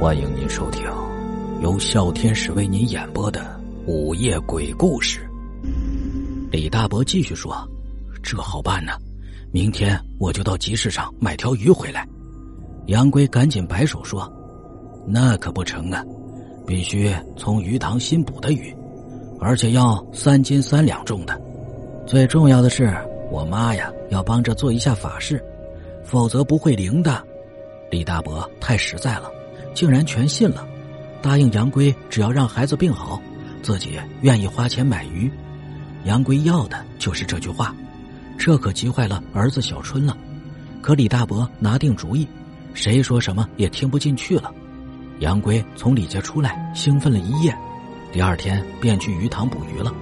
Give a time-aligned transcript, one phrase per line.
[0.00, 0.82] 欢迎您收听
[1.60, 5.20] 由笑天使为您演播的午夜鬼故事。
[6.50, 7.54] 李大伯继续说
[8.24, 8.92] ：“这好办呢，
[9.52, 12.08] 明天我就到集市上买条鱼回来。”
[12.88, 14.26] 杨龟赶紧摆手说
[15.06, 16.02] ：“那可不成啊，
[16.66, 18.74] 必须从鱼塘新捕的鱼，
[19.38, 21.38] 而且要三斤三两重的。
[22.06, 22.90] 最重要的是，
[23.30, 25.44] 我妈呀要帮着做一下法事，
[26.02, 27.22] 否则不会灵的。”
[27.92, 29.30] 李大伯太实在了，
[29.74, 30.66] 竟然全信了，
[31.22, 33.20] 答应杨龟只要让孩子病好，
[33.62, 35.30] 自己愿意花钱买鱼。
[36.04, 37.74] 杨龟要的就是这句话，
[38.38, 40.16] 这可急坏了儿子小春了。
[40.82, 42.26] 可李大伯拿定主意，
[42.74, 44.52] 谁说什么也听不进去了。
[45.20, 47.56] 杨龟从李家出来，兴奋了一夜，
[48.12, 49.92] 第二天便去鱼塘捕鱼了。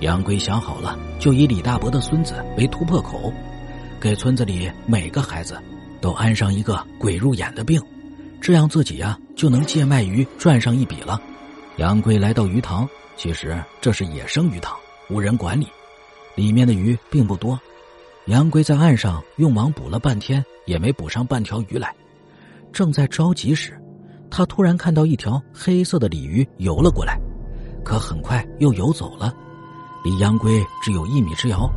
[0.00, 3.32] 杨龟想好了，就以李大伯的孙子为突破口，
[4.00, 5.60] 给村子里每个孩子。
[6.00, 7.80] 都安上一个鬼入眼的病，
[8.42, 11.22] 这样自己呀就能借卖鱼赚上一笔了。
[11.76, 14.76] 杨贵来到鱼塘，其实这是野生鱼塘，
[15.08, 15.68] 无人管理，
[16.34, 17.58] 里面的鱼并不多。
[18.26, 21.94] 杨贵在岸上用网捕了半天，也没捕上半条鱼来。
[22.72, 23.80] 正在着急时，
[24.28, 27.16] 他突然看到一条黑色的鲤鱼游了过来，
[27.84, 29.32] 可很快又游走了，
[30.02, 31.70] 离杨龟只有一米之遥，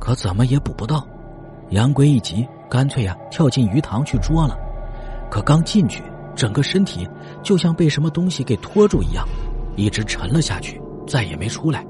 [0.00, 1.06] 可怎么也捕不到。
[1.70, 2.44] 杨龟一急。
[2.70, 4.54] 干脆呀，跳进鱼塘去捉了，
[5.30, 6.02] 可刚进去，
[6.34, 7.08] 整个身体
[7.42, 9.26] 就像被什么东西给拖住一样，
[9.76, 11.84] 一直沉了下去，再也没出来。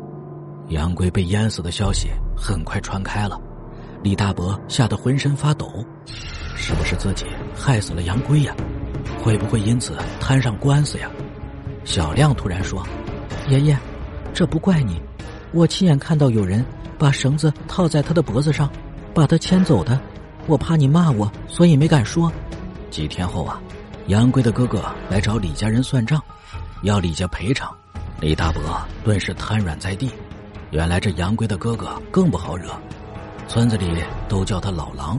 [0.68, 3.40] 杨贵被淹死的消息很快传开了，
[4.02, 5.84] 李大伯吓得浑身发抖，
[6.54, 8.54] 是不是自己害死了杨贵呀？
[9.22, 11.10] 会不会因此摊上官司呀？
[11.84, 12.86] 小亮突然说
[13.48, 13.78] ：“爷爷，
[14.34, 15.00] 这不怪你，
[15.52, 16.64] 我亲眼看到有人
[16.98, 18.68] 把绳子套在他的脖子上，
[19.14, 19.98] 把他牵走的。”
[20.46, 22.32] 我怕你骂我，所以没敢说。
[22.90, 23.60] 几天后啊，
[24.06, 26.22] 杨贵的哥哥来找李家人算账，
[26.82, 27.74] 要李家赔偿。
[28.20, 28.60] 李大伯
[29.04, 30.10] 顿时瘫软在地。
[30.70, 32.70] 原来这杨贵的哥哥更不好惹，
[33.46, 35.18] 村子里都叫他老狼。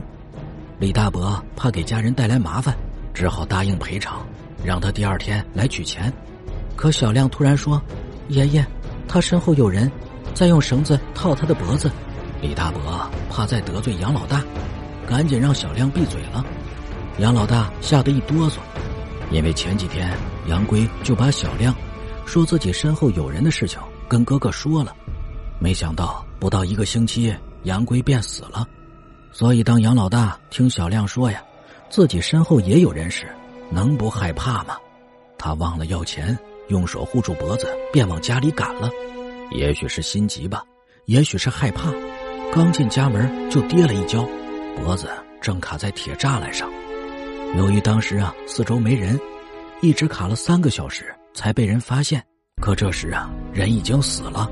[0.78, 2.76] 李大伯怕给家人带来麻烦，
[3.12, 4.24] 只好答应赔偿，
[4.64, 6.12] 让他第二天来取钱。
[6.76, 7.80] 可小亮突然说
[8.28, 8.64] ：“爷爷，
[9.08, 9.90] 他身后有人，
[10.34, 11.90] 在用绳子套他的脖子。”
[12.40, 14.42] 李大伯怕再得罪杨老大。
[15.06, 16.44] 赶紧让小亮闭嘴了，
[17.18, 18.58] 杨老大吓得一哆嗦，
[19.30, 20.16] 因为前几天
[20.46, 21.74] 杨龟就把小亮
[22.24, 23.78] 说自己身后有人的事情
[24.08, 24.94] 跟哥哥说了，
[25.58, 27.34] 没想到不到一个星期
[27.64, 28.66] 杨龟便死了，
[29.32, 31.42] 所以当杨老大听小亮说呀，
[31.90, 33.26] 自己身后也有人时，
[33.70, 34.76] 能不害怕吗？
[35.36, 36.38] 他忘了要钱，
[36.68, 38.88] 用手护住脖子，便往家里赶了。
[39.50, 40.62] 也许是心急吧，
[41.06, 41.90] 也许是害怕，
[42.52, 44.26] 刚进家门就跌了一跤。
[44.76, 45.10] 脖子
[45.40, 46.70] 正卡在铁栅栏上，
[47.56, 49.18] 由于当时啊四周没人，
[49.82, 52.22] 一直卡了三个小时才被人发现。
[52.62, 54.50] 可这时啊人已经死了。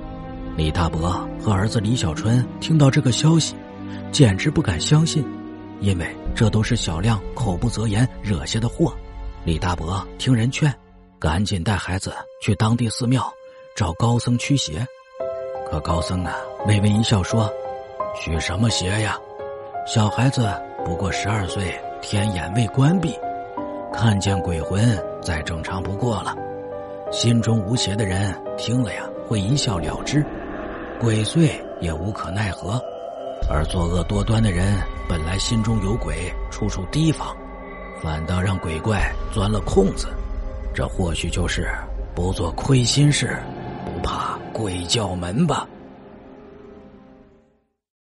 [0.57, 3.55] 李大伯和儿子李小春听到这个消息，
[4.11, 5.25] 简直不敢相信，
[5.81, 8.93] 因为这都是小亮口不择言惹下的祸。
[9.45, 10.75] 李大伯听人劝，
[11.21, 13.33] 赶紧带孩子去当地寺庙
[13.77, 14.85] 找高僧驱邪。
[15.71, 16.35] 可高僧啊
[16.67, 17.49] 微微一笑说
[18.19, 19.17] ：“驱什么邪呀？”
[19.87, 20.51] 小孩子
[20.85, 23.19] 不过十二岁，天眼未关闭，
[23.93, 24.81] 看见鬼魂
[25.21, 26.35] 再正常不过了。
[27.11, 30.25] 心中无邪的人听了呀，会一笑了之，
[31.01, 31.51] 鬼祟
[31.81, 32.79] 也无可奈何；
[33.51, 34.77] 而作恶多端的人，
[35.09, 37.37] 本来心中有鬼，处处提防，
[38.01, 40.09] 反倒让鬼怪钻了空子。
[40.75, 41.69] 这或许就是
[42.15, 43.37] 不做亏心事，
[43.85, 45.67] 不怕鬼叫门吧。